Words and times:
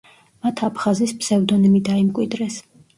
მათ 0.45 0.63
აფხაზის 0.69 1.15
ფსევდონიმი 1.21 1.85
დაიმკვიდრეს. 1.93 2.63